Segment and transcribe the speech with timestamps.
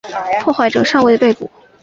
[0.41, 1.47] 破坏者尚未被捕。